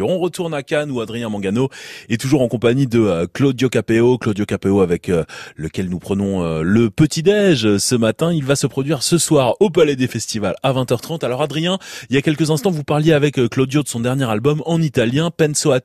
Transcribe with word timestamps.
On 0.00 0.18
retourne 0.18 0.54
à 0.54 0.64
Cannes 0.64 0.90
où 0.90 1.00
Adrien 1.00 1.28
Mangano 1.28 1.68
est 2.08 2.20
toujours 2.20 2.42
en 2.42 2.48
compagnie 2.48 2.88
de 2.88 2.98
euh, 2.98 3.26
Claudio 3.32 3.68
Capeo. 3.68 4.18
Claudio 4.18 4.44
Capeo 4.44 4.80
avec 4.80 5.08
euh, 5.08 5.22
lequel 5.54 5.88
nous 5.88 6.00
prenons 6.00 6.42
euh, 6.42 6.62
le 6.62 6.90
petit-déj 6.90 7.78
ce 7.78 7.94
matin. 7.94 8.32
Il 8.32 8.44
va 8.44 8.56
se 8.56 8.66
produire 8.66 9.04
ce 9.04 9.18
soir 9.18 9.54
au 9.60 9.70
Palais 9.70 9.94
des 9.94 10.08
Festivals 10.08 10.56
à 10.64 10.72
20h30. 10.72 11.24
Alors 11.24 11.42
Adrien, 11.42 11.78
il 12.10 12.16
y 12.16 12.18
a 12.18 12.22
quelques 12.22 12.50
instants, 12.50 12.72
vous 12.72 12.82
parliez 12.82 13.12
avec 13.12 13.36
Claudio 13.50 13.84
de 13.84 13.88
son 13.88 14.00
dernier 14.00 14.28
album 14.28 14.64
en 14.66 14.82
italien, 14.82 15.30
Penso 15.30 15.70
a 15.70 15.78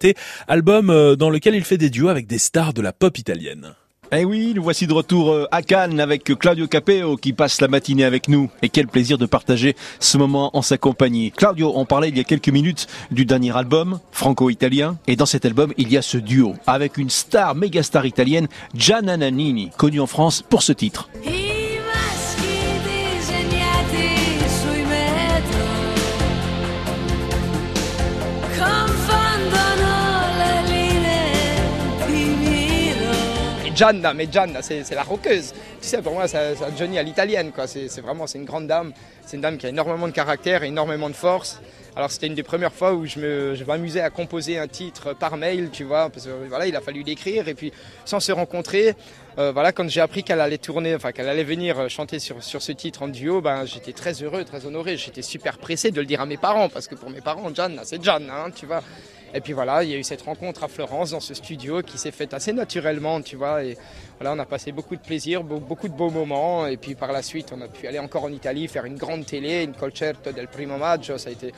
album 0.48 1.16
dans 1.16 1.30
lequel 1.30 1.54
il 1.54 1.64
fait 1.64 1.78
des 1.78 1.92
duos 1.92 2.08
avec 2.08 2.26
des 2.26 2.40
stars 2.40 2.74
de 2.74 2.82
la 2.82 2.94
pop 2.94 3.16
italienne. 3.16 3.76
Eh 4.12 4.26
oui, 4.26 4.54
nous 4.56 4.64
voici 4.64 4.88
de 4.88 4.94
retour 4.94 5.32
euh, 5.32 5.48
à 5.52 5.62
Cannes 5.62 6.00
avec 6.00 6.24
Claudio 6.24 6.68
Capeo 6.68 7.16
qui 7.16 7.32
passe 7.32 7.62
la 7.62 7.68
matinée 7.68 8.04
avec 8.04 8.28
nous. 8.28 8.50
Et 8.64 8.70
quel 8.70 8.88
plaisir 8.88 9.20
de 9.20 9.28
partager 9.28 9.76
ce 10.00 10.18
moment 10.18 10.50
en 10.58 10.64
sa 10.64 10.80
compagnie. 10.80 11.32
Claudio, 11.32 11.74
on 11.76 11.86
parlait 11.86 12.10
il 12.10 12.18
y 12.18 12.20
a 12.20 12.24
quelques 12.24 12.50
minutes 12.50 12.88
du 13.12 13.26
dernier 13.26 13.56
album, 13.56 14.00
franco-italien. 14.12 14.98
Et 15.06 15.16
dans 15.16 15.28
cet 15.28 15.46
album, 15.46 15.74
il 15.78 15.92
y 15.92 15.98
a 15.98 16.02
ce 16.02 16.18
duo 16.18 16.56
avec 16.66 16.98
une 16.98 17.12
star, 17.12 17.54
méga 17.54 17.84
star 17.84 18.08
italienne, 18.08 18.48
Gianna 18.74 19.16
Nannini, 19.16 19.70
connue 19.78 20.00
en 20.00 20.08
France 20.08 20.42
pour 20.42 20.64
ce 20.64 20.74
titre. 20.74 21.08
Gianna, 33.80 34.14
mais 34.14 34.28
Gianna, 34.30 34.62
c'est 34.62 34.92
la 34.92 35.04
roqueuse. 35.04 35.54
Tu 35.82 35.88
sais, 35.88 36.02
pour 36.02 36.12
moi, 36.12 36.28
c'est 36.28 36.54
Johnny 36.78 37.00
à 37.00 37.04
l'italienne, 37.04 37.54
quoi. 37.54 37.66
C'est 37.66 38.02
vraiment, 38.02 38.28
c'est 38.28 38.38
une 38.38 38.44
grande 38.44 38.68
dame. 38.68 38.92
C'est 39.26 39.38
une 39.38 39.42
dame 39.42 39.58
qui 39.58 39.68
a 39.68 39.70
énormément 39.70 40.06
de 40.06 40.12
caractère, 40.12 40.64
énormément 40.64 41.08
de 41.08 41.16
force. 41.16 41.62
Alors 41.96 42.12
c'était 42.12 42.28
une 42.28 42.36
des 42.36 42.44
premières 42.44 42.74
fois 42.74 42.94
où 42.94 43.06
je 43.06 43.64
m'amusais 43.64 44.02
à 44.02 44.10
composer 44.10 44.58
un 44.58 44.68
titre 44.68 45.14
par 45.14 45.38
mail, 45.38 45.70
tu 45.72 45.86
vois, 45.86 46.10
parce 46.10 46.26
que 46.26 46.48
voilà, 46.50 46.68
il 46.68 46.76
a 46.76 46.82
fallu 46.82 47.04
l'écrire 47.04 47.48
et 47.48 47.54
puis 47.54 47.72
sans 48.06 48.20
se 48.20 48.32
rencontrer, 48.32 48.96
euh, 49.38 49.52
voilà, 49.52 49.72
quand 49.72 49.90
j'ai 49.90 50.00
appris 50.00 50.24
qu'elle 50.24 50.40
allait 50.40 50.60
tourner, 50.60 50.96
enfin 50.96 51.12
qu'elle 51.12 51.28
allait 51.28 51.44
venir 51.44 51.90
chanter 51.90 52.20
sur, 52.20 52.44
sur 52.44 52.62
ce 52.62 52.72
titre 52.72 53.02
en 53.02 53.08
duo, 53.08 53.42
ben 53.42 53.66
j'étais 53.66 53.92
très 53.92 54.14
heureux, 54.24 54.44
très 54.44 54.66
honoré, 54.66 54.98
j'étais 54.98 55.24
super 55.24 55.58
pressé 55.58 55.92
de 55.92 56.00
le 56.00 56.06
dire 56.06 56.22
à 56.22 56.26
mes 56.26 56.38
parents 56.38 56.70
parce 56.70 56.88
que 56.88 56.96
pour 56.96 57.10
mes 57.10 57.22
parents, 57.22 57.54
Gianna, 57.54 57.82
c'est 57.84 58.02
Gianna, 58.04 58.46
hein, 58.46 58.52
tu 58.52 58.66
vois. 58.66 58.82
Et 59.34 59.42
puis 59.42 59.54
voilà, 59.54 59.84
il 59.84 59.92
y 59.92 59.94
a 59.94 59.98
eu 59.98 60.04
cette 60.04 60.22
rencontre 60.24 60.64
à 60.64 60.68
Florence 60.68 61.12
dans 61.12 61.20
ce 61.20 61.34
studio 61.34 61.82
qui 61.82 61.98
s'est 61.98 62.12
faite 62.12 62.34
assez 62.34 62.54
naturellement, 62.54 63.22
tu 63.22 63.36
vois. 63.36 63.64
Et 63.64 63.78
voilà, 64.20 64.34
on 64.34 64.40
a 64.40 64.46
passé 64.46 64.72
beaucoup 64.72 64.96
de 64.96 65.02
plaisir, 65.02 65.44
beaucoup 65.44 65.88
de 65.88 65.94
beaux 65.94 66.10
moments. 66.10 66.66
Et 66.66 66.78
puis 66.78 66.96
par 66.96 67.12
la 67.12 67.22
suite, 67.22 67.54
on 67.56 67.62
a 67.62 67.68
pu 67.68 67.88
aller 67.88 68.00
encore 68.00 68.24
en 68.24 68.32
Italie, 68.32 68.68
faire 68.68 68.86
une 68.86 68.98
grande 68.98 69.26
télé, 69.26 69.64
une 69.64 69.74
concerto 69.74 70.32
del 70.32 70.48
primo 70.48 70.78
maggio. 70.78 71.18
Ça 71.18 71.30
a 71.30 71.32
été 71.32 71.54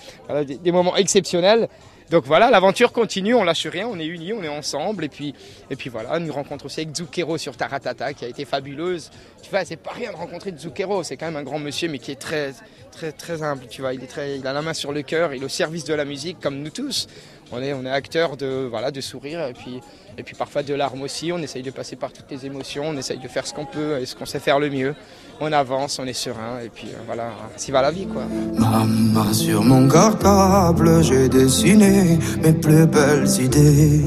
des, 0.62 0.72
moments 0.72 0.96
exceptionnels. 0.96 1.70
Donc 2.10 2.26
voilà, 2.26 2.52
l'aventure 2.52 2.92
continue, 2.92 3.34
on 3.36 3.44
lâche 3.46 3.68
rien, 3.68 3.88
on 3.88 3.98
est 3.98 4.06
unis, 4.06 4.34
on 4.34 4.44
est 4.44 4.50
ensemble. 4.50 5.06
Et 5.06 5.10
puis, 5.10 5.34
et 5.70 5.78
puis 5.78 5.90
voilà, 5.90 6.18
une 6.18 6.30
rencontre 6.30 6.66
aussi 6.66 6.82
avec 6.82 6.94
Zucchero 6.94 7.38
sur 7.38 7.56
Taratata 7.56 8.14
qui 8.14 8.26
a 8.26 8.28
été 8.28 8.44
fabuleuse. 8.44 9.12
Tu 9.42 9.50
vois, 9.50 9.64
c'est 9.64 9.78
pas 9.78 9.92
rien 9.92 10.12
de 10.12 10.18
rencontrer 10.18 10.54
Zucchero, 10.58 11.04
c'est 11.04 11.16
quand 11.16 11.28
même 11.28 11.38
un 11.38 11.44
grand 11.44 11.60
monsieur, 11.60 11.88
mais 11.88 12.00
qui 12.00 12.12
est 12.12 12.20
très, 12.20 12.54
très, 12.92 13.14
très 13.14 13.44
humble. 13.44 13.66
Tu 13.70 13.82
vois, 13.82 13.94
il, 13.94 14.04
est 14.04 14.08
très, 14.08 14.38
il 14.38 14.46
a 14.46 14.52
la 14.52 14.62
main 14.62 14.74
sur 14.74 14.92
le 14.92 15.04
cœur, 15.04 15.34
il 15.34 15.42
est 15.42 15.46
au 15.46 15.50
service 15.50 15.86
de 15.86 15.94
la 15.94 16.04
musique, 16.04 16.40
comme 16.42 16.58
nous 16.58 16.70
tous. 16.70 17.08
On 17.54 17.62
est, 17.62 17.74
on 17.74 17.86
est 17.86 17.92
acteur 17.92 18.38
de, 18.38 18.68
voilà, 18.70 18.92
de 18.92 19.02
sourire 19.02 19.46
et 19.46 19.54
puis, 19.54 19.82
et 20.18 20.24
puis 20.24 20.36
parfois 20.36 20.64
de 20.64 20.74
larmes 20.74 21.02
aussi. 21.02 21.32
On 21.32 21.40
essaye 21.40 21.64
de 21.64 21.72
passer 21.72 21.98
par 21.98 22.14
toutes 22.14 22.32
les 22.32 22.46
émotions, 22.46 22.84
on 22.88 22.98
essaye 22.98 23.20
de 23.20 23.28
faire 23.28 23.46
ce 23.46 23.54
qu'on 23.54 23.66
peut 23.66 24.00
et 24.00 24.06
ce 24.06 24.16
qu'on 24.16 24.26
sait 24.26 24.40
faire 24.40 24.60
le 24.60 24.70
mieux. 24.70 24.96
On 25.42 25.52
avance, 25.52 26.00
on 26.00 26.06
est 26.06 26.14
serein 26.14 26.60
et 26.64 26.70
puis 26.70 26.88
euh, 26.88 26.98
voilà, 27.06 27.32
s'y 27.58 27.72
va 27.72 27.82
la 27.82 27.92
vie 27.92 28.08
quoi. 28.08 28.24
Maman, 28.58 29.34
sur 29.34 29.64
mon 29.64 29.88
cartable, 29.90 31.04
j'ai 31.04 31.28
dessiné 31.28 32.20
mes 32.42 32.54
plus 32.54 32.86
belles 32.88 33.28
idées. 33.42 34.02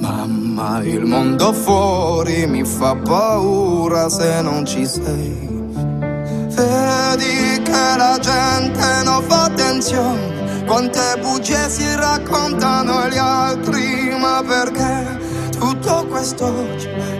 Mamma, 0.00 0.82
il 0.84 1.04
mondo 1.04 1.52
fuori 1.52 2.46
mi 2.48 2.64
fa 2.64 2.96
paura 2.96 4.08
se 4.08 4.42
non 4.42 4.66
ci 4.66 4.84
sei. 4.84 5.48
Vedi 6.48 7.62
che 7.62 7.96
la 7.96 8.18
gente 8.20 9.04
non 9.04 9.22
fa 9.22 9.44
attenzione 9.44 10.41
Quante 10.66 11.16
bugie 11.20 11.68
si 11.68 11.94
raccontano 11.94 13.08
gli 13.08 13.18
altri, 13.18 14.10
ma 14.18 14.42
perché 14.46 15.18
tutto 15.58 16.06
questo 16.06 16.46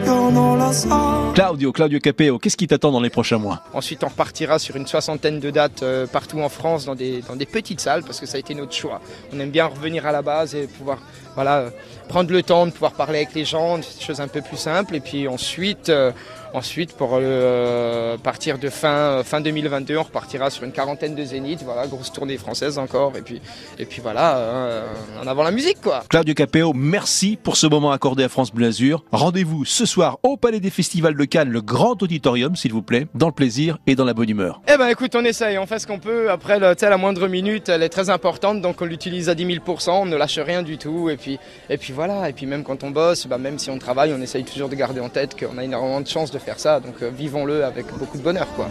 io 0.05 0.31
non 0.31 0.59
lo 0.59 0.73
so. 0.73 1.31
Claudio, 1.35 1.71
Claudio 1.71 1.99
Capeo, 2.01 2.39
qu'est-ce 2.39 2.57
qui 2.57 2.67
t'attend 2.67 2.91
dans 2.91 3.01
les 3.01 3.11
prochains 3.11 3.39
mois? 3.39 3.63
Ensuite, 3.73 4.03
on 4.05 4.09
repartira 4.09 4.59
sur 4.59 4.77
une 4.77 4.87
soixantaine 4.87 5.41
de 5.41 5.51
dates 5.51 5.83
euh, 5.83 6.07
partout 6.07 6.41
en 6.41 6.49
France, 6.49 6.85
dans 6.85 6.95
des, 6.95 7.23
dans 7.23 7.37
des 7.37 7.47
petites 7.47 7.81
salles, 7.81 8.03
parce 8.03 8.21
que 8.21 8.27
ça 8.27 8.37
a 8.37 8.41
été 8.41 8.55
notre 8.55 8.73
choix. 8.75 9.01
On 9.33 9.41
aime 9.41 9.51
bien 9.51 9.67
revenir 9.67 10.07
à 10.07 10.13
la 10.13 10.23
base 10.23 10.55
et 10.55 10.67
pouvoir 10.67 10.99
voilà, 11.35 11.71
prendre 12.09 12.33
le 12.33 12.43
temps 12.43 12.67
de 12.67 12.73
pouvoir 12.73 12.93
parler 12.93 13.19
avec 13.19 13.35
les 13.35 13.45
gens, 13.45 13.79
des 13.79 13.85
choses 14.01 14.21
un 14.21 14.29
peu 14.29 14.43
plus 14.43 14.59
simples. 14.59 14.97
Et 14.97 15.01
puis 15.01 15.29
ensuite, 15.29 15.89
euh, 15.89 16.13
ensuite 16.55 16.93
pour 16.97 17.11
euh, 17.15 18.17
partir 18.19 18.59
de 18.59 18.69
fin, 18.69 19.23
fin 19.25 19.41
2022, 19.41 19.97
on 19.97 20.03
repartira 20.03 20.51
sur 20.51 20.65
une 20.65 20.73
quarantaine 20.73 21.15
de 21.15 21.25
zéniths. 21.25 21.63
Voilà, 21.63 21.87
grosse 21.87 22.13
tournée 22.13 22.37
française 22.37 22.79
encore. 22.79 23.13
Et 23.17 23.23
puis, 23.23 23.41
et 23.79 23.87
puis 23.87 24.01
voilà, 24.03 24.37
euh, 24.37 24.87
en 25.23 25.27
avant 25.27 25.43
la 25.43 25.51
musique, 25.51 25.81
quoi. 25.83 26.05
Claudio 26.09 26.35
Capéo, 26.35 26.73
merci 26.75 27.39
pour 27.43 27.57
ce 27.57 27.67
moment 27.67 27.93
accordé 27.93 28.25
à 28.25 28.29
France 28.29 28.53
Bleu 28.53 28.67
Azur. 28.67 29.05
Rendez-vous 29.13 29.65
ce 29.65 29.87
soir 29.87 30.19
au 30.23 30.37
Palais 30.37 30.61
des 30.61 30.71
Festivals 30.71 31.17
de 31.17 31.25
Cannes, 31.25 31.51
le 31.51 31.63
grand 31.63 32.03
auditorium, 32.03 32.57
s'il 32.57 32.73
vous 32.73 32.83
plaît, 32.83 33.07
dans 33.15 33.27
le 33.27 33.33
plaisir 33.33 33.79
et 33.87 33.95
dans 33.95 34.05
la 34.05 34.15
bonne 34.15 34.29
humeur. 34.29 34.61
Eh 34.73 34.77
ben, 34.77 34.89
écoute, 34.89 35.15
on 35.15 35.25
essaye, 35.25 35.59
on 35.59 35.67
fait 35.67 35.79
ce 35.79 35.87
qu'on 35.87 35.99
peut. 35.99 36.31
Après, 36.31 36.59
la 36.59 36.97
moindre 36.97 37.29
minute, 37.29 37.69
elle 37.69 37.83
est 37.83 37.89
très 37.89 38.11
importante, 38.11 38.61
donc 38.61 38.81
on 38.81 38.85
l'utilise 38.85 39.29
à 39.29 39.35
10 39.35 39.47
000% 39.47 39.83
on 39.91 40.07
ne 40.07 40.17
lâche 40.17 40.39
rien 40.39 40.63
du 40.63 40.79
tout. 40.79 41.11
Et 41.11 41.17
puis, 41.17 41.39
et 41.69 41.79
puis 41.79 41.93
voilà, 41.93 42.29
et 42.29 42.33
puis 42.33 42.47
même 42.47 42.65
quand 42.65 42.85
on 42.85 42.91
bosse, 42.91 43.27
bah, 43.27 43.39
même 43.39 43.59
si 43.59 43.71
on 43.71 43.79
travaille, 43.79 44.13
on 44.13 44.21
essaye 44.21 44.45
toujours 44.45 44.69
de 44.69 44.75
garder 44.75 45.01
en 45.01 45.09
tête 45.09 45.39
qu'on 45.39 45.59
a 45.59 45.65
énormément 45.65 46.01
de 46.01 46.09
chance 46.09 46.31
de 46.31 46.39
faire 46.43 46.59
ça. 46.59 46.81
Donc 46.81 46.95
euh, 47.03 47.11
vivons-le 47.17 47.65
avec 47.65 47.87
beaucoup 47.99 48.19
de 48.19 48.23
bonheur. 48.23 48.47
quoi. 48.55 48.69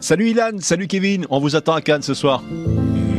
Salut 0.00 0.30
Ilan, 0.30 0.52
salut 0.60 0.86
Kevin, 0.86 1.26
on 1.28 1.40
vous 1.40 1.56
attend 1.56 1.74
à 1.74 1.80
Cannes 1.82 2.02
ce 2.02 2.14
soir. 2.14 2.42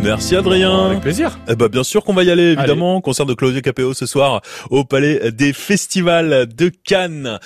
Merci 0.03 0.35
Adrien. 0.35 0.87
Avec 0.87 1.01
plaisir. 1.01 1.37
Eh 1.47 1.55
ben 1.55 1.67
bien 1.67 1.83
sûr 1.83 2.03
qu'on 2.03 2.13
va 2.13 2.23
y 2.23 2.31
aller 2.31 2.53
évidemment. 2.53 3.01
Concert 3.01 3.27
de 3.27 3.35
Claudio 3.35 3.61
Capéo 3.61 3.93
ce 3.93 4.07
soir 4.07 4.41
au 4.71 4.83
Palais 4.83 5.31
des 5.31 5.53
Festivals 5.53 6.47
de 6.47 6.69
Cannes. 6.69 7.37